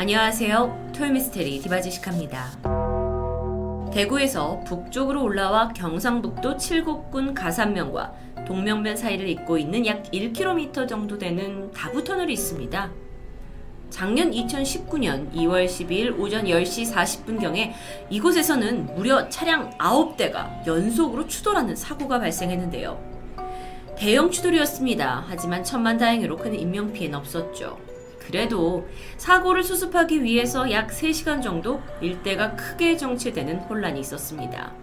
[0.00, 0.92] 안녕하세요.
[0.94, 3.90] 토요미스테리 디바지식합니다.
[3.92, 8.12] 대구에서 북쪽으로 올라와 경상북도 칠곡군 가산면과
[8.46, 12.92] 동명변 사이를 잇고 있는 약 1km 정도 되는 다부터널이 있습니다.
[13.90, 17.72] 작년 2019년 2월 12일 오전 10시 40분경에
[18.08, 23.02] 이곳에서는 무려 차량 9대가 연속으로 추돌하는 사고가 발생했는데요.
[23.96, 25.24] 대형 추돌이었습니다.
[25.26, 27.97] 하지만 천만다행으로 큰 인명피해는 없었죠.
[28.28, 28.86] 그래도
[29.16, 34.74] 사고를 수습하기 위해서 약 3시간 정도 일대가 크게 정체되는 혼란이 있었습니다.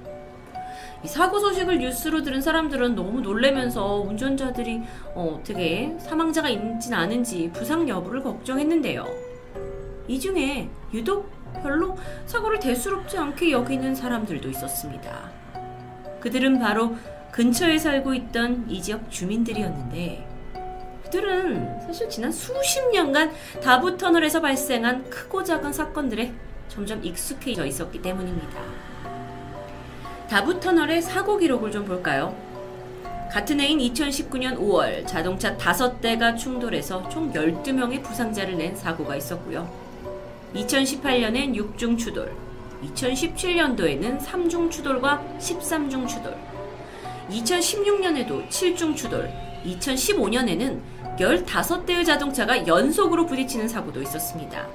[1.05, 4.81] 사고 소식을 뉴스로 들은 사람들은 너무 놀래면서 운전자들이
[5.13, 9.05] 어, 떻게 사망자가 있진 않은지 부상 여부를 걱정했는데요.
[10.07, 11.29] 이 중에 유독
[11.61, 15.29] 별로 사고를 대수롭지 않게 여기는 사람들도 있었습니다.
[16.19, 16.95] 그들은 바로
[17.31, 20.34] 근처에 살고 있던 이 지역 주민들이었는데
[21.15, 23.31] 그들은 사실 지난 수십 년간
[23.63, 26.33] 다부 터널에서 발생한 크고 작은 사건들에
[26.67, 28.61] 점점 익숙해져 있었기 때문입니다.
[30.29, 32.35] 다부 터널의 사고 기록을 좀 볼까요?
[33.31, 39.71] 같은 해인 2019년 5월 자동차 5대가 충돌해서 총 12명의 부상자를 낸 사고가 있었고요.
[40.53, 42.35] 2018년엔 6중 추돌,
[42.83, 46.37] 2017년도에는 3중 추돌과 13중 추돌,
[47.29, 49.31] 2016년에도 7중 추돌,
[49.65, 54.67] 2015년에는 15대의 자동차가 연속으로 부딪히는 사고도 있었습니다.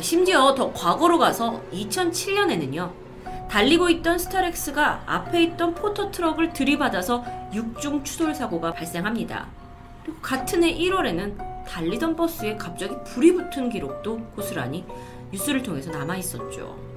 [0.00, 2.92] 심지어 더 과거로 가서 2007년에는요,
[3.48, 9.46] 달리고 있던 스타렉스가 앞에 있던 포토트럭을 들이받아서 6중 추돌 사고가 발생합니다.
[10.02, 14.84] 그리고 같은 해 1월에는 달리던 버스에 갑자기 불이 붙은 기록도 고스란히
[15.32, 16.95] 뉴스를 통해서 남아 있었죠.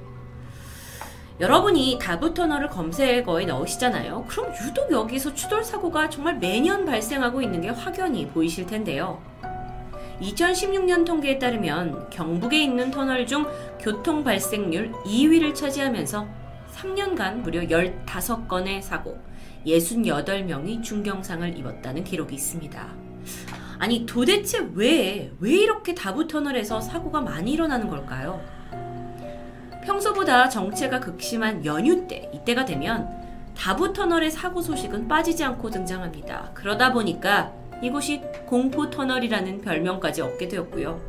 [1.40, 4.26] 여러분이 다부 터널을 검색어에 넣으시잖아요.
[4.28, 9.22] 그럼 유독 여기서 추돌 사고가 정말 매년 발생하고 있는 게 확연히 보이실 텐데요.
[10.20, 13.46] 2016년 통계에 따르면 경북에 있는 터널 중
[13.80, 16.28] 교통 발생률 2위를 차지하면서
[16.74, 19.18] 3년간 무려 15건의 사고,
[19.64, 22.86] 68명이 중경상을 입었다는 기록이 있습니다.
[23.78, 28.59] 아니 도대체 왜, 왜 이렇게 다부 터널에서 사고가 많이 일어나는 걸까요?
[29.84, 33.08] 평소보다 정체가 극심한 연휴 때, 이때가 되면
[33.56, 36.50] 다부 터널의 사고 소식은 빠지지 않고 등장합니다.
[36.54, 37.52] 그러다 보니까
[37.82, 41.00] 이곳이 공포 터널이라는 별명까지 얻게 되었고요.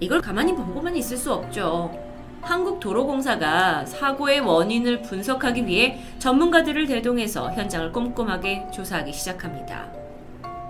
[0.00, 1.96] 이걸 가만히 보고만 있을 수 없죠.
[2.42, 9.90] 한국도로공사가 사고의 원인을 분석하기 위해 전문가들을 대동해서 현장을 꼼꼼하게 조사하기 시작합니다.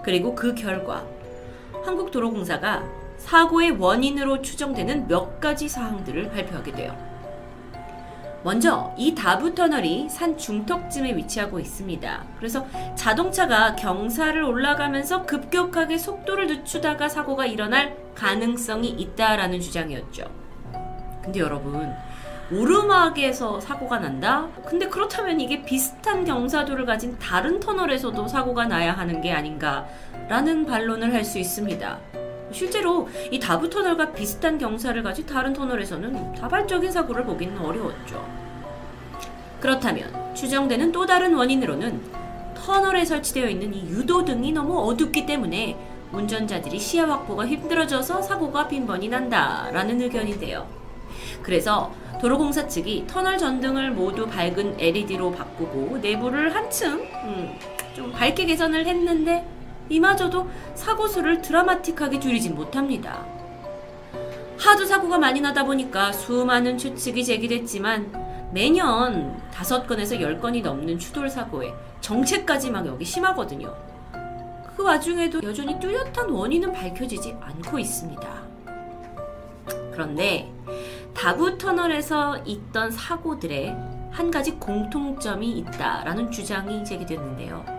[0.05, 1.05] 그리고 그 결과
[1.85, 2.85] 한국도로공사가
[3.25, 6.95] 사고의 원인으로 추정되는 몇 가지 사항들을 발표하게 돼요.
[8.43, 12.25] 먼저 이 다부 터널이 산 중턱쯤에 위치하고 있습니다.
[12.37, 20.25] 그래서 자동차가 경사를 올라가면서 급격하게 속도를 늦추다가 사고가 일어날 가능성이 있다라는 주장이었죠.
[21.23, 21.91] 근데 여러분,
[22.53, 24.47] 오르막에서 사고가 난다?
[24.67, 29.87] 근데 그렇다면 이게 비슷한 경사도를 가진 다른 터널에서도 사고가 나야 하는 게 아닌가?
[30.29, 31.99] 라는 반론을 할 수 있습니다.
[32.55, 38.25] 실제로 이 다부 터널과 비슷한 경사를 가진 다른 터널에서는 다발적인 사고를 보기는 어려웠죠.
[39.61, 42.01] 그렇다면 추정되는 또 다른 원인으로는
[42.55, 45.77] 터널에 설치되어 있는 이 유도등이 너무 어둡기 때문에
[46.13, 50.67] 운전자들이 시야 확보가 힘들어져서 사고가 빈번히 난다라는 의견인데요.
[51.43, 57.59] 그래서 도로공사 측이 터널 전등을 모두 밝은 LED로 바꾸고 내부를 한층 음,
[57.97, 59.45] 좀 밝게 개선을 했는데
[59.89, 63.25] 이마저도 사고 수를 드라마틱하게 줄이진 못합니다.
[64.59, 72.71] 하도 사고가 많이 나다 보니까 수많은 추측이 제기됐지만 매년 5건에서 10건이 넘는 추돌 사고에 정체까지
[72.71, 73.75] 막 여기 심하거든요.
[74.77, 78.43] 그 와중에도 여전히 뚜렷한 원인은 밝혀지지 않고 있습니다.
[79.93, 80.53] 그런데
[81.15, 83.77] 다부 터널에서 있던 사고들의
[84.11, 87.74] 한 가지 공통점이 있다라는 주장이 제기됐는데요.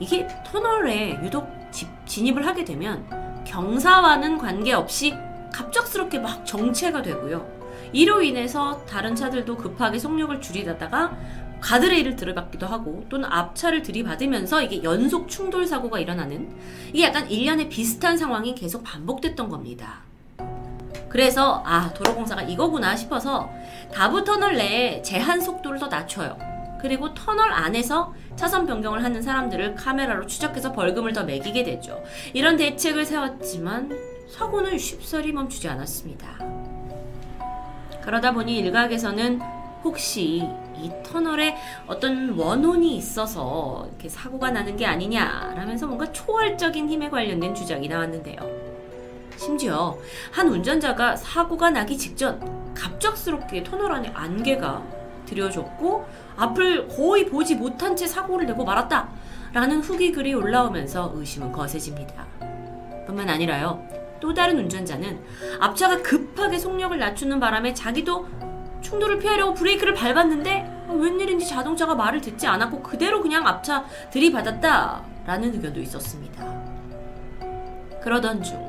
[0.00, 3.04] 이게 터널에 유독 집, 진입을 하게 되면
[3.44, 5.14] 경사와는 관계없이
[5.52, 7.58] 갑작스럽게 막 정체가 되고요.
[7.92, 11.16] 이로 인해서 다른 차들도 급하게 속력을 줄이다가
[11.60, 16.48] 가드레일을 들이받기도 하고 또는 앞차를 들이받으면서 이게 연속 충돌 사고가 일어나는
[16.92, 20.02] 이게 약간 일련의 비슷한 상황이 계속 반복됐던 겁니다.
[21.08, 23.50] 그래서 아 도로공사가 이거구나 싶어서
[23.92, 26.47] 다부 터널 내에 제한 속도를 더 낮춰요.
[26.80, 32.02] 그리고 터널 안에서 차선 변경을 하는 사람들을 카메라로 추적해서 벌금을 더 매기게 되죠.
[32.32, 33.90] 이런 대책을 세웠지만
[34.30, 36.38] 사고는 쉽사리 멈추지 않았습니다.
[38.02, 39.40] 그러다 보니 일각에서는
[39.84, 47.54] 혹시 이 터널에 어떤 원혼이 있어서 이렇게 사고가 나는 게 아니냐라면서 뭔가 초월적인 힘에 관련된
[47.54, 48.38] 주장이 나왔는데요.
[49.36, 49.96] 심지어
[50.32, 54.97] 한 운전자가 사고가 나기 직전 갑작스럽게 터널 안에 안개가
[55.28, 59.08] 들여졌고 앞을 거의 보지 못한 채 사고를 내고 말았다.
[59.52, 62.26] 라는 후기 글이 올라오면서 의심은 거세집니다.
[63.06, 63.82] 뿐만 아니라요.
[64.20, 65.20] 또 다른 운전자는
[65.60, 68.26] 앞차가 급하게 속력을 낮추는 바람에 자기도
[68.80, 75.80] 충돌을 피하려고 브레이크를 밟았는데 웬일인지 자동차가 말을 듣지 않았고 그대로 그냥 앞차 들이받았다 라는 의견도
[75.80, 76.38] 있었습니다.
[78.02, 78.68] 그러던 중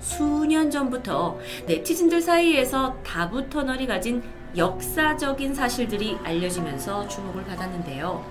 [0.00, 4.22] 수년 전부터 네티즌들 사이에서 다부 터널이 가진
[4.58, 8.24] 역사적인 사실들이 알려지면서 주목을 받았는데요.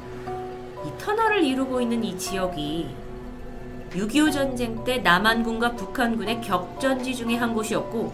[0.85, 2.89] 이 터널을 이루고 있는 이 지역이
[3.91, 8.13] 6.25 전쟁 때 남한군과 북한군의 격전지 중의 한 곳이었고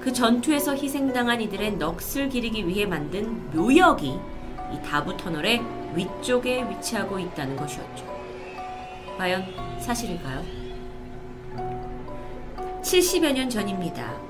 [0.00, 5.60] 그 전투에서 희생당한 이들의 넋을 기리기 위해 만든 묘역이 이 다부 터널의
[5.94, 8.06] 위쪽에 위치하고 있다는 것이었죠.
[9.18, 9.44] 과연
[9.80, 10.44] 사실일까요?
[12.82, 14.27] 70여 년 전입니다.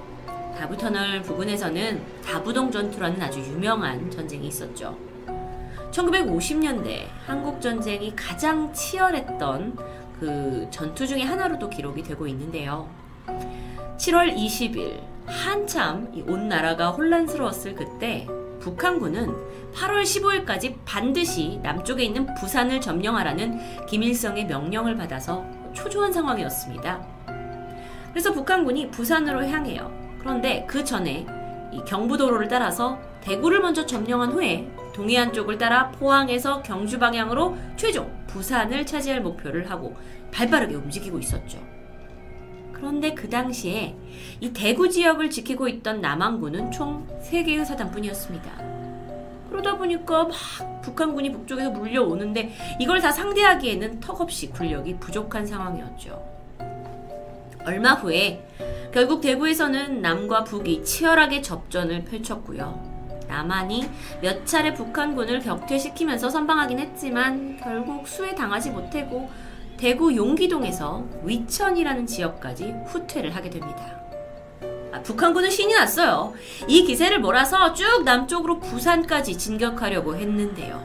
[0.59, 4.99] 다부터널 부근에서는 다부동 전투라는 아주 유명한 전쟁이 있었죠.
[5.93, 9.79] 1950년대 한국 전쟁이 가장 치열했던
[10.19, 12.91] 그 전투 중의 하나로도 기록이 되고 있는데요.
[13.99, 18.27] 7월 20일 한참 온 나라가 혼란스러웠을 그때
[18.59, 19.33] 북한군은
[19.73, 27.07] 8월 15일까지 반드시 남쪽에 있는 부산을 점령하라는 김일성의 명령을 받아서 초조한 상황이었습니다.
[28.11, 30.08] 그래서 북한군이 부산으로 향해요.
[30.19, 31.27] 그런데 그 전에
[31.87, 39.21] 경부도로를 따라서 대구를 먼저 점령한 후에 동해안 쪽을 따라 포항에서 경주 방향으로 최종 부산을 차지할
[39.23, 39.97] 목표를 하고
[40.33, 41.59] 발빠르게 움직이고 있었죠.
[42.73, 43.97] 그런데 그 당시에
[44.41, 48.51] 이 대구 지역을 지키고 있던 남한군은 총 3개의 사단뿐이었습니다.
[49.51, 56.38] 그러다 보니까 막 북한군이 북쪽에서 물려오는데 이걸 다 상대하기에는 턱없이 군력이 부족한 상황이었죠.
[57.69, 58.43] 얼마 후에
[58.93, 62.83] 결국 대구에서는 남과 북이 치열하게 접전을 펼쳤고요.
[63.29, 63.87] 남한이
[64.23, 69.29] 몇 차례 북한군을 격퇴시키면서 선방하긴 했지만 결국 수에 당하지 못하고
[69.77, 74.01] 대구 용기동에서 위천이라는 지역까지 후퇴를 하게 됩니다.
[74.91, 76.33] 아, 북한군은 신이 났어요.
[76.67, 80.83] 이 기세를 몰아서 쭉 남쪽으로 부산까지 진격하려고 했는데요.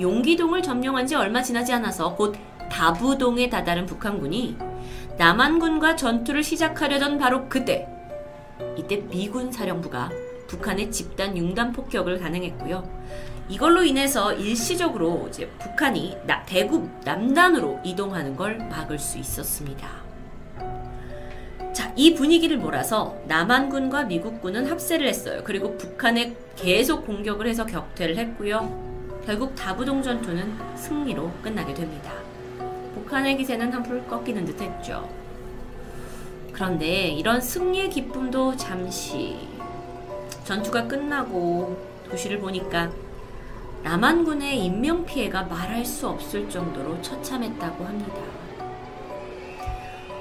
[0.00, 2.36] 용기동을 점령한 지 얼마 지나지 않아서 곧
[2.70, 4.56] 다부동에 다다른 북한군이
[5.18, 7.88] 남한군과 전투를 시작하려던 바로 그때
[8.76, 10.10] 이때 미군 사령부가
[10.46, 12.88] 북한의 집단 융단 폭격을 가능했고요.
[13.48, 19.88] 이걸로 인해서 일시적으로 이제 북한이 나, 대구 남단으로 이동하는 걸 막을 수 있었습니다.
[21.72, 25.42] 자, 이 분위기를 몰아서 남한군과 미국군은 합세를 했어요.
[25.44, 29.22] 그리고 북한에 계속 공격을 해서 격퇴를 했고요.
[29.24, 32.25] 결국 다부동 전투는 승리로 끝나게 됩니다.
[33.06, 35.08] 북한의 기세는 한풀 꺾이는 듯 했죠.
[36.52, 39.48] 그런데 이런 승리의 기쁨도 잠시
[40.44, 41.76] 전투가 끝나고
[42.10, 42.90] 도시를 보니까
[43.84, 48.16] 남한군의 인명피해가 말할 수 없을 정도로 처참했다고 합니다.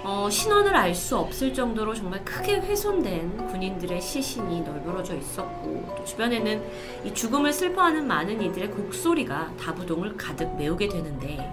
[0.03, 6.63] 어, 신원을 알 수 없을 정도로 정말 크게 훼손된 군인들의 시신이 널브러져 있었고 또 주변에는
[7.05, 11.51] 이 죽음을 슬퍼하는 많은 이들의 곡소리가 다부동을 가득 메우게 되는데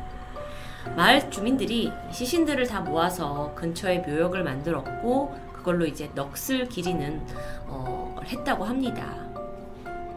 [0.97, 7.23] 마을 주민들이 시신들을 다 모아서 근처에 묘역을 만들었고 그걸로 이제 넋을 기리는
[7.67, 9.15] 어, 했다고 합니다.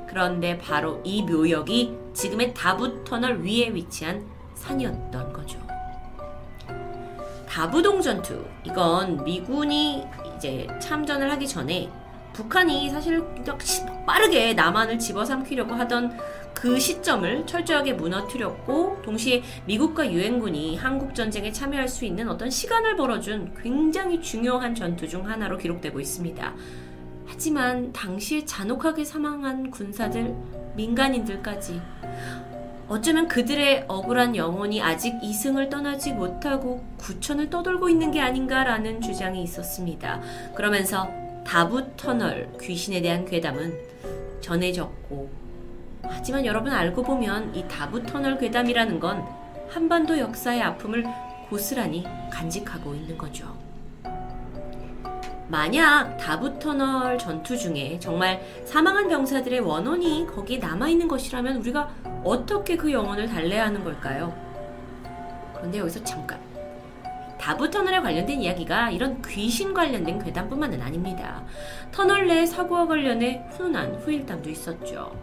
[0.07, 4.25] 그런데 바로 이 묘역이 지금의 다부 터널 위에 위치한
[4.55, 5.59] 산이었던 거죠.
[7.47, 11.89] 다부동 전투 이건 미군이 이제 참전을 하기 전에
[12.35, 13.23] 북한이 사실
[14.05, 16.17] 빠르게 남한을 집어삼키려고 하던
[16.53, 23.55] 그 시점을 철저하게 무너뜨렸고 동시에 미국과 유엔군이 한국 전쟁에 참여할 수 있는 어떤 시간을 벌어준
[23.63, 26.53] 굉장히 중요한 전투 중 하나로 기록되고 있습니다.
[27.25, 30.35] 하지만 당시에 잔혹하게 사망한 군사들,
[30.75, 31.81] 민간인들까지
[32.89, 40.21] 어쩌면 그들의 억울한 영혼이 아직 이승을 떠나지 못하고 구천을 떠돌고 있는 게 아닌가라는 주장이 있었습니다.
[40.53, 43.73] 그러면서 다부 터널 귀신에 대한 괴담은
[44.41, 45.29] 전해졌고
[46.03, 49.23] 하지만 여러분 알고 보면 이 다부 터널 괴담이라는 건
[49.69, 51.05] 한반도 역사의 아픔을
[51.49, 53.55] 고스란히 간직하고 있는 거죠.
[55.47, 61.89] 만약 다부 터널 전투 중에 정말 사망한 병사들의 원혼이 거기에 남아 있는 것이라면 우리가
[62.23, 64.33] 어떻게 그 영혼을 달래야 하는 걸까요?
[65.55, 66.44] 그런데 여기서 잠깐.
[67.45, 71.43] 다부 터널에 관련된 이야기가 이런 귀신 관련된 괴담뿐만은 아닙니다.
[71.91, 75.15] 터널 내 사고와 관련해 훈훈한 후일담도 있었죠.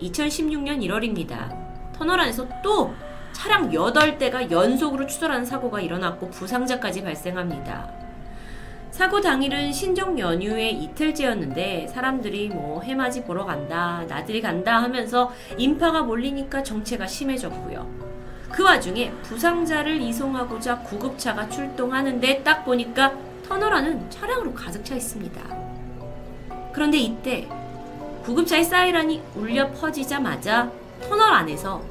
[0.00, 1.56] 2016년 1월입니다.
[1.92, 2.92] 터널 안에서 또
[3.30, 7.92] 차량 8대가 연속으로 추돌하는 사고가 일어났고 부상자까지 발생합니다.
[8.90, 16.64] 사고 당일은 신종 연휴의 이틀째였는데 사람들이 뭐 해맞이 보러 간다, 나들이 간다 하면서 인파가 몰리니까
[16.64, 18.03] 정체가 심해졌고요.
[18.54, 23.12] 그 와중에 부상자를 이송하고자 구급차가 출동하는데 딱 보니까
[23.44, 25.42] 터널 안은 차량으로 가득 차 있습니다.
[26.72, 27.48] 그런데 이때
[28.22, 30.70] 구급차의 사이렌이 울려 퍼지자마자
[31.02, 31.82] 터널 안에서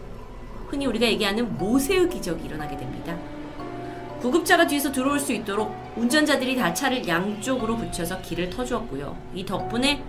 [0.70, 3.14] 흔히 우리가 얘기하는 모세의 기적이 일어나게 됩니다.
[4.22, 9.18] 구급차가 뒤에서 들어올 수 있도록 운전자들이 다 차를 양쪽으로 붙여서 길을 터주었고요.
[9.36, 10.02] 이 덕분에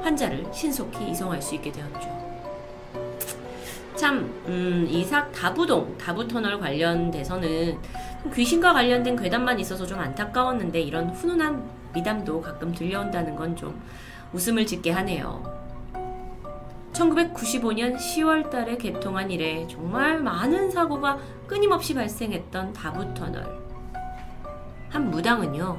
[0.00, 2.27] 환자를 신속히 이송할 수 있게 되었죠.
[3.98, 7.76] 참, 음, 이삭 다부동, 다부터널 관련돼서는
[8.32, 13.80] 귀신과 관련된 괴담만 있어서 좀 안타까웠는데 이런 훈훈한 미담도 가끔 들려온다는 건 좀
[14.32, 15.42] 웃음을 짓게 하네요.
[16.92, 23.44] 1995년 10월 달에 개통한 이래 정말 많은 사고가 끊임없이 발생했던 다부터널.
[24.90, 25.76] 한 무당은요,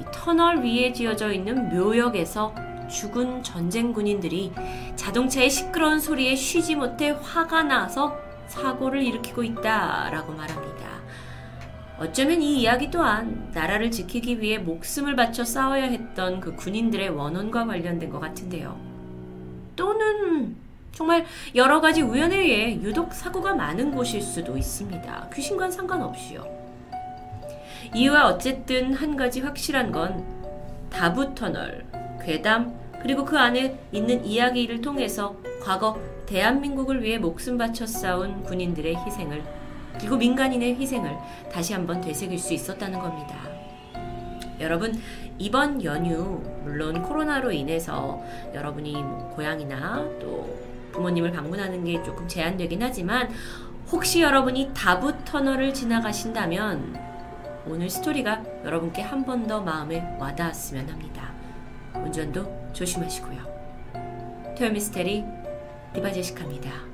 [0.00, 2.54] 이 터널 위에 지어져 있는 묘역에서
[2.90, 4.52] 죽은 전쟁 군인들이
[4.96, 8.18] 자동차의 시끄러운 소리에 쉬지 못해 화가 나서
[8.48, 10.90] 사고를 일으키고 있다라고 말합니다.
[11.98, 18.10] 어쩌면 이 이야기 또한 나라를 지키기 위해 목숨을 바쳐 싸워야 했던 그 군인들의 원혼과 관련된
[18.10, 18.80] 것 같은데요.
[19.76, 20.56] 또는
[20.92, 25.28] 정말 여러 가지 우연에 의해 유독 사고가 많은 곳일 수도 있습니다.
[25.34, 26.44] 귀신과는 상관없이요.
[27.94, 30.24] 이유와 어쨌든 한 가지 확실한 건
[30.90, 31.84] 다부 터널,
[32.22, 39.42] 괴담, 그리고 그 안에 있는 이야기를 통해서 과거 대한민국을 위해 목숨 바쳐 싸운 군인들의 희생을
[39.98, 41.16] 그리고 민간인의 희생을
[41.52, 43.36] 다시 한번 되새길 수 있었다는 겁니다.
[44.60, 45.00] 여러분,
[45.38, 48.22] 이번 연휴, 물론 코로나로 인해서
[48.54, 50.58] 여러분이 뭐 고향이나 또
[50.92, 53.30] 부모님을 방문하는 게 조금 제한되긴 하지만
[53.90, 56.98] 혹시 여러분이 다부 터널을 지나가신다면
[57.66, 61.32] 오늘 스토리가 여러분께 한 번 더 마음에 와닿았으면 합니다.
[61.94, 64.54] 운전도 조심하시고요.
[64.56, 65.24] 토요미스테리
[65.94, 66.89] 디바제시카입니다.